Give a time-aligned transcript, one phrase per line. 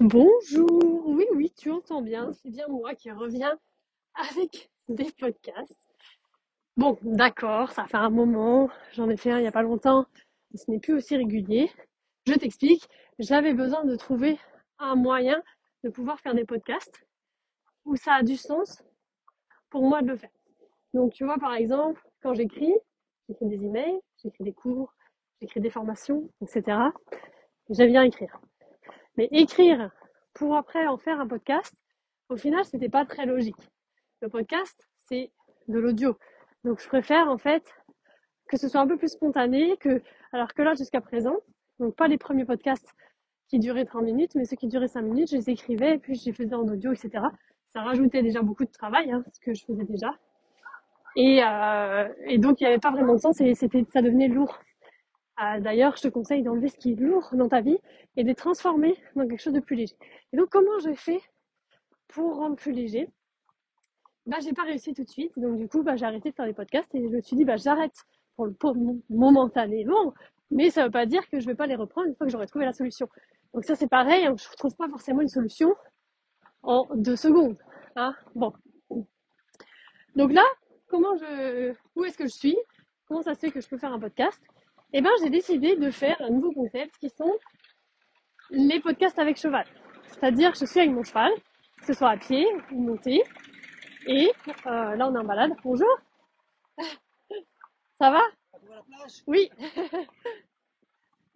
[0.00, 3.58] Bonjour, oui, oui, tu entends bien, c'est bien moi qui reviens
[4.14, 5.90] avec des podcasts.
[6.78, 10.06] Bon, d'accord, ça fait un moment, j'en ai fait un il n'y a pas longtemps,
[10.50, 11.70] mais ce n'est plus aussi régulier.
[12.26, 14.38] Je t'explique, j'avais besoin de trouver
[14.78, 15.42] un moyen
[15.84, 17.06] de pouvoir faire des podcasts
[17.84, 18.82] où ça a du sens
[19.68, 20.30] pour moi de le faire.
[20.94, 22.74] Donc tu vois, par exemple, quand j'écris,
[23.28, 24.94] j'écris des emails, j'écris des cours,
[25.42, 26.78] j'écris des formations, etc.
[27.68, 28.40] J'aime bien écrire.
[29.20, 29.90] Mais écrire
[30.32, 31.74] pour après en faire un podcast,
[32.30, 33.70] au final, c'était pas très logique.
[34.22, 35.30] Le podcast, c'est
[35.68, 36.16] de l'audio.
[36.64, 37.70] Donc, je préfère, en fait,
[38.48, 40.00] que ce soit un peu plus spontané que,
[40.32, 41.36] alors que là, jusqu'à présent,
[41.78, 42.94] donc pas les premiers podcasts
[43.48, 46.14] qui duraient 30 minutes, mais ceux qui duraient 5 minutes, je les écrivais, et puis
[46.14, 47.26] je les faisais en audio, etc.
[47.68, 50.14] Ça rajoutait déjà beaucoup de travail, hein, ce que je faisais déjà.
[51.16, 54.28] Et, euh, et donc, il n'y avait pas vraiment de sens et c'était, ça devenait
[54.28, 54.58] lourd.
[55.40, 57.78] Euh, d'ailleurs, je te conseille d'enlever ce qui est lourd dans ta vie
[58.16, 59.96] et de transformer dans quelque chose de plus léger.
[60.32, 61.20] Et donc, comment j'ai fait
[62.08, 63.08] pour rendre plus léger?
[64.26, 65.32] Bah, j'ai pas réussi tout de suite.
[65.38, 67.44] Donc, du coup, bah, j'ai arrêté de faire des podcasts et je me suis dit,
[67.44, 67.94] bah, j'arrête
[68.36, 68.54] pour le
[69.08, 70.14] momentanément.
[70.50, 72.46] Mais ça veut pas dire que je vais pas les reprendre une fois que j'aurai
[72.46, 73.08] trouvé la solution.
[73.54, 74.26] Donc ça, c'est pareil.
[74.26, 75.74] Hein, je ne trouve pas forcément une solution
[76.62, 77.56] en deux secondes.
[77.96, 78.52] Hein bon.
[80.16, 80.44] Donc là,
[80.88, 82.58] comment je, où est-ce que je suis?
[83.06, 84.40] Comment ça se fait que je peux faire un podcast?
[84.92, 87.32] Eh ben, j'ai décidé de faire un nouveau concept qui sont
[88.50, 89.66] les podcasts avec cheval.
[90.08, 91.32] C'est-à-dire, je suis avec mon cheval,
[91.78, 93.22] que ce soit à pied ou monté.
[94.06, 94.32] Et
[94.66, 95.52] euh, là, on est en balade.
[95.62, 95.88] Bonjour.
[97.98, 98.20] Ça va?
[99.26, 99.50] Oui.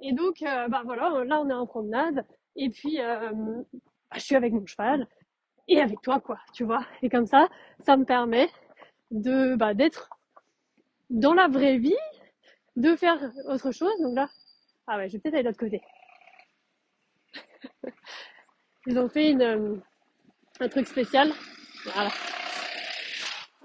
[0.00, 2.26] et donc, euh, bah voilà, là, on est en promenade.
[2.56, 5.06] Et puis, euh, bah, je suis avec mon cheval
[5.68, 6.84] et avec toi, quoi, tu vois.
[7.02, 7.48] Et comme ça,
[7.80, 8.48] ça me permet
[9.10, 10.10] de bah, d'être
[11.10, 11.94] dans la vraie vie
[12.76, 13.98] de faire autre chose.
[14.00, 14.28] Donc là,
[14.86, 15.82] ah ouais, je vais peut-être aller de l'autre côté.
[18.86, 19.76] Ils ont fait une, euh,
[20.60, 21.32] un truc spécial.
[21.84, 22.10] Voilà.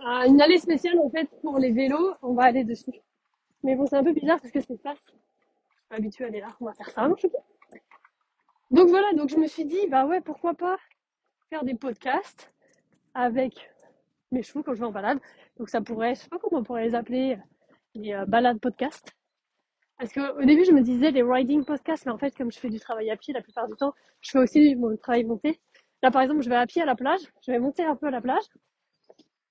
[0.02, 2.16] Ah, une allée spéciale en fait pour les vélos.
[2.22, 2.94] On va aller dessus.
[3.64, 4.98] Mais bon, c'est un peu bizarre parce que c'est face.
[5.06, 5.18] Je suis
[5.92, 6.56] habituée à aller là.
[6.62, 7.28] On va faire ça, je
[8.72, 10.78] Donc voilà, donc je me suis dit, bah ouais, pourquoi pas
[11.50, 12.54] faire des podcasts
[13.14, 13.70] avec
[14.32, 15.20] mes chevaux quand je vais en balade.
[15.58, 17.38] Donc ça pourrait, je sais pas comment on pourrait les appeler,
[17.96, 19.16] les euh, balades podcast.
[19.98, 22.70] Parce qu'au début, je me disais les riding podcasts, mais en fait, comme je fais
[22.70, 25.60] du travail à pied la plupart du temps, je fais aussi mon travail monté.
[26.02, 28.08] Là, par exemple, je vais à pied à la plage, je vais monter un peu
[28.08, 28.44] à la plage,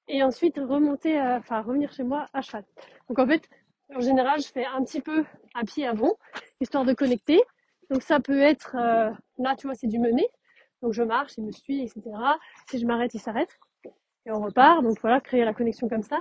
[0.08, 2.64] et ensuite remonter, euh, enfin revenir chez moi à cheval.
[3.08, 3.48] Donc en fait,
[3.94, 5.24] en général, je fais un petit peu
[5.54, 6.16] à pied avant,
[6.60, 7.40] histoire de connecter.
[7.90, 10.26] Donc ça peut être, euh, là, tu vois, c'est du mener.
[10.82, 12.02] Donc je marche, il me suit, etc.
[12.70, 13.58] Si je m'arrête, il s'arrête.
[14.26, 14.82] Et on repart.
[14.82, 16.20] Donc voilà, créer la connexion comme ça.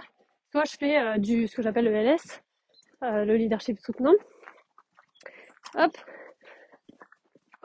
[0.52, 2.42] Soit je fais euh, du ce que j'appelle le LS,
[3.04, 4.14] euh, le leadership soutenant.
[5.76, 5.92] Hop,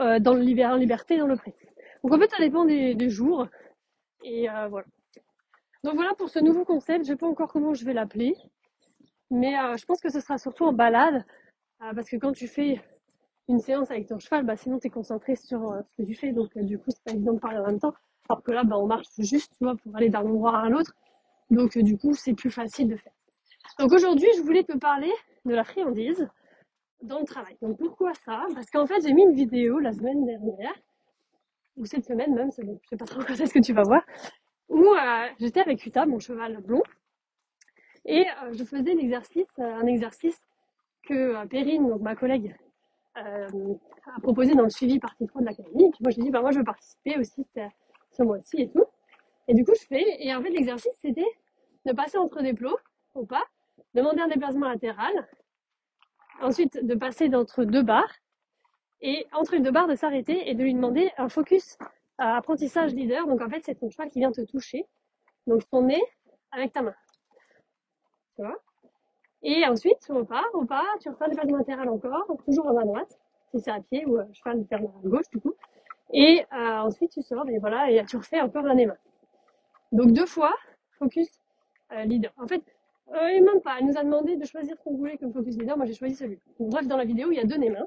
[0.00, 1.54] euh, dans le liberté, dans le prêt.
[2.02, 3.46] Donc en fait, ça dépend des, des jours.
[4.24, 4.86] Et voilà.
[5.84, 7.04] Donc voilà pour ce nouveau concept.
[7.04, 8.34] Je sais pas encore comment je vais l'appeler,
[9.30, 11.24] mais je pense que ce sera surtout en balade,
[11.80, 12.80] parce que quand tu fais
[13.48, 16.32] une séance avec ton cheval, bah sinon tu es concentré sur ce que tu fais,
[16.32, 17.94] donc du coup c'est pas évident de parler en même temps.
[18.28, 20.94] Alors que là, bah, on marche juste, tu vois, pour aller d'un endroit à l'autre.
[21.52, 23.12] Donc du coup, c'est plus facile de faire.
[23.78, 25.12] Donc aujourd'hui, je voulais te parler
[25.44, 26.26] de la friandise
[27.02, 27.56] dans le travail.
[27.60, 28.46] Donc pourquoi ça?
[28.54, 30.74] Parce qu'en fait, j'ai mis une vidéo la semaine dernière,
[31.76, 34.02] ou cette semaine même, je sais pas trop quand est-ce que tu vas voir,
[34.70, 36.82] où euh, j'étais avec Uta, mon cheval blond,
[38.06, 40.40] et euh, je faisais l'exercice, euh, un exercice
[41.06, 42.56] que Perrine, donc ma collègue,
[43.14, 45.90] a proposé dans le suivi partie 3 de l'académie.
[45.90, 47.44] Puis moi, j'ai dit, bah moi, je veux participer aussi
[48.10, 48.86] ce mois-ci et tout.
[49.48, 51.26] Et du coup, je fais, et en fait, l'exercice, c'était
[51.86, 52.78] de passer entre des plots,
[53.14, 53.44] ou pas,
[53.94, 55.28] demander un déplacement latéral,
[56.40, 58.14] ensuite de passer entre deux barres,
[59.02, 61.76] et entre les deux barres de s'arrêter et de lui demander un focus
[62.18, 63.26] à apprentissage leader.
[63.26, 64.86] Donc en fait, c'est ton cheval qui vient te toucher,
[65.46, 66.02] donc ton nez
[66.52, 66.94] avec ta main.
[68.36, 68.56] Tu vois?
[69.42, 73.18] Et ensuite, tu repars, repars, tu refais un déplacement latéral encore, toujours en main droite,
[73.50, 75.54] si c'est à pied ou euh, cheval faire à gauche du coup.
[76.12, 78.96] Et euh, ensuite, tu sors, et voilà, et tu refais encore un main.
[79.90, 80.54] Donc deux fois,
[80.98, 81.28] focus
[81.92, 82.32] euh, leader.
[82.36, 82.62] En fait,
[83.14, 85.76] euh, et même pas, elle nous a demandé de choisir qu'on voulait comme focus leader,
[85.76, 86.38] moi j'ai choisi celui.
[86.58, 87.86] bref, dans la vidéo, il y a deux mains.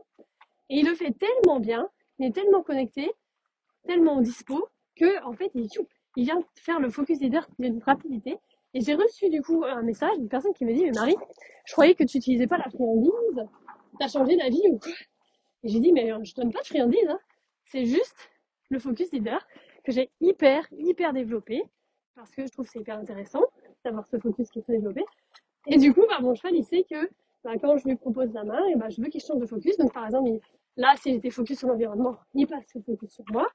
[0.69, 3.11] Et il le fait tellement bien, il est tellement connecté,
[3.87, 5.67] tellement dispo, que en fait, il,
[6.15, 8.37] il vient faire le focus leader d'une rapidité.
[8.73, 11.15] Et j'ai reçu du coup un message d'une personne qui me dit, mais Marie,
[11.65, 13.47] je croyais que tu utilisais pas la friandise,
[13.99, 14.91] t'as changé d'avis ou quoi?
[15.63, 17.19] Et j'ai dit, mais euh, je donne pas de friandise, hein.
[17.65, 18.29] c'est juste
[18.69, 19.45] le focus leader
[19.83, 21.63] que j'ai hyper, hyper développé
[22.15, 23.43] parce que je trouve c'est hyper intéressant
[23.85, 25.05] d'avoir ce focus qui est développé.
[25.67, 27.09] Et du coup, bah, mon cheval, il sait que
[27.43, 29.77] bah, quand je lui propose la main, et bah, je veux qu'il change de focus.
[29.77, 30.29] Donc, par exemple,
[30.77, 33.47] là, s'il était focus sur l'environnement, il passe le focus sur moi.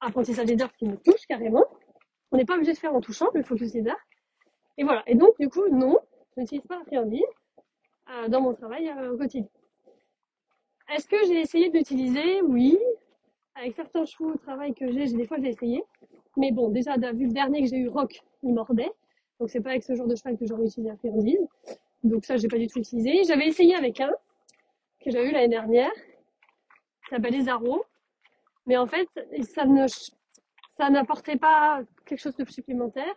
[0.00, 1.64] apprentissage leader qui me touche carrément.
[2.32, 3.96] On n'est pas obligé de faire en touchant le focus leader.
[4.78, 5.02] Et voilà.
[5.06, 5.98] Et donc, du coup, non,
[6.34, 7.22] je n'utilise pas la friandise
[8.10, 9.48] euh, dans mon travail euh, au quotidien.
[10.94, 12.78] Est-ce que j'ai essayé d'utiliser Oui.
[13.54, 15.84] Avec certains chevaux au travail que j'ai des fois j'ai essayé.
[16.36, 18.90] Mais bon, déjà, vu le dernier que j'ai eu, Rock, il mordait.
[19.40, 21.48] Donc c'est pas avec ce genre de cheval que j'aurais utilisé la friandise.
[22.04, 23.24] Donc ça, j'ai pas du tout utilisé.
[23.24, 24.12] J'avais essayé avec un
[25.02, 27.82] que j'avais eu l'année dernière, qui s'appelle Zaro.
[28.66, 29.08] Mais en fait,
[29.44, 33.14] ça n'apportait pas quelque chose de supplémentaire.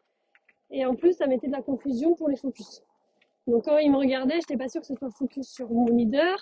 [0.71, 2.81] Et en plus, ça mettait de la confusion pour les focus.
[3.45, 6.41] Donc quand il me regardait, j'étais pas sûre que ce soit focus sur mon leader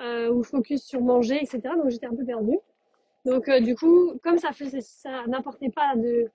[0.00, 1.60] euh, ou focus sur manger, etc.
[1.76, 2.58] Donc j'étais un peu perdue.
[3.24, 4.50] Donc euh, du coup, comme ça
[5.26, 6.30] n'apportait pas de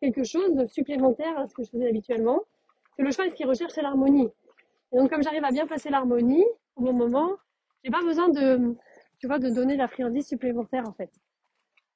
[0.00, 2.40] quelque chose de supplémentaire à ce que je faisais habituellement,
[2.96, 4.28] que le cheval, ce qu'il recherche, c'est l'harmonie.
[4.92, 6.44] Et donc comme j'arrive à bien placer l'harmonie
[6.76, 7.30] au bon moment,
[7.84, 8.74] j'ai pas besoin de,
[9.18, 11.10] tu vois, de donner la friandise supplémentaire en fait.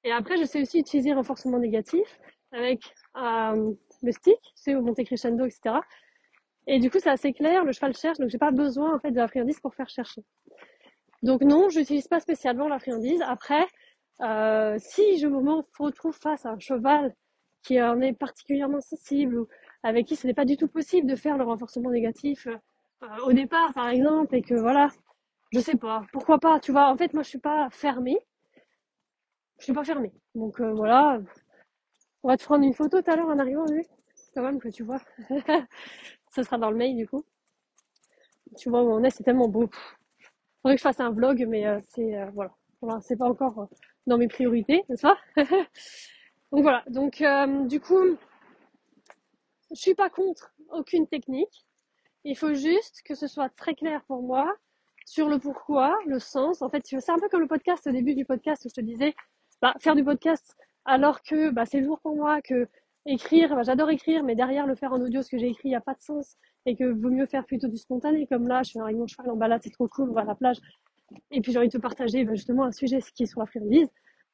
[0.04, 2.20] Et après, je sais aussi utiliser renforcement négatif
[2.50, 2.82] avec
[3.16, 3.72] euh,
[4.02, 5.76] le stick, sais, au monter crescendo, etc.
[6.66, 9.10] Et du coup, c'est assez clair, le cheval cherche, donc j'ai pas besoin en fait
[9.10, 10.22] de la friandise pour faire chercher.
[11.22, 13.22] Donc non, j'utilise pas spécialement la friandise.
[13.22, 13.66] Après,
[14.20, 17.14] euh, si je me retrouve face à un cheval
[17.62, 19.48] qui en est particulièrement sensible ou
[19.82, 23.32] avec qui ce n'est pas du tout possible de faire le renforcement négatif euh, au
[23.32, 24.90] départ, par exemple, et que voilà,
[25.52, 26.88] je sais pas, pourquoi pas, tu vois.
[26.88, 28.18] En fait, moi, je suis pas fermée.
[29.58, 30.12] Je suis pas fermée.
[30.34, 31.20] Donc euh, voilà,
[32.22, 33.86] on va te prendre une photo tout à l'heure en arrivant, lui.
[34.34, 35.00] Quand même que tu vois.
[36.30, 37.24] Ce sera dans le mail du coup.
[38.56, 39.68] Tu vois où on est, c'est tellement beau.
[40.62, 42.52] Faudrait que je fasse un vlog, mais euh, c'est euh, voilà.
[42.80, 43.66] voilà c'est pas encore euh,
[44.06, 45.18] dans mes priorités, n'est-ce pas?
[46.52, 46.84] Donc voilà.
[46.88, 47.22] Donc
[47.68, 48.16] du coup,
[49.70, 51.66] je suis pas contre aucune technique.
[52.24, 54.54] Il faut juste que ce soit très clair pour moi
[55.06, 56.62] sur le pourquoi, le sens.
[56.62, 58.80] En fait, c'est un peu comme le podcast au début du podcast où je te
[58.80, 59.14] disais,
[59.60, 62.68] bah, faire du podcast alors que bah, c'est lourd pour moi, que
[63.06, 65.72] écrire, bah, j'adore écrire, mais derrière le faire en audio, ce que j'ai écrit, il
[65.72, 68.62] n'y a pas de sens, et que vaut mieux faire plutôt du spontané, comme là,
[68.62, 70.58] je suis avec mon cheval en balade, c'est trop cool, on à la plage,
[71.30, 73.46] et puis j'ai envie de te partager bah, justement un sujet qui est sur la
[73.46, 73.88] friandise.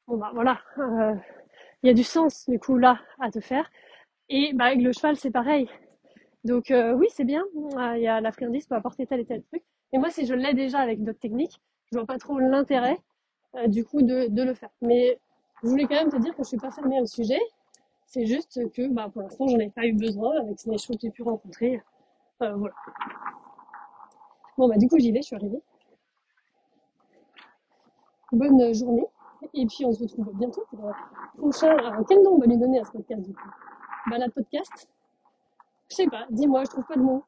[0.07, 1.13] Bon bah voilà, euh,
[1.83, 3.69] il y a du sens du coup là à te faire.
[4.29, 5.69] Et bah avec le cheval c'est pareil.
[6.45, 9.43] Donc euh, oui c'est bien, il y a la friandise peut apporter tel et tel
[9.43, 9.63] truc.
[9.93, 11.59] Et moi si je l'ai déjà avec d'autres techniques,
[11.91, 12.97] je vois pas trop l'intérêt
[13.55, 14.69] euh, du coup de, de le faire.
[14.81, 15.19] Mais
[15.63, 17.39] je voulais quand même te dire que je suis pas fermée au sujet.
[18.07, 21.01] C'est juste que bah, pour l'instant, j'en ai pas eu besoin avec les choses que
[21.03, 21.81] j'ai pu rencontrer.
[22.43, 22.75] Euh, voilà.
[24.57, 25.61] Bon, bah, du coup, j'y vais, je suis arrivée.
[28.31, 29.05] Bonne journée.
[29.53, 30.93] Et puis, on se retrouve bientôt pour le
[31.37, 31.75] prochain.
[31.77, 33.49] Alors, quel nom on va lui donner à ce podcast, du coup
[34.09, 34.89] Balade podcast
[35.89, 37.23] Je sais pas, dis-moi, je trouve pas de mots.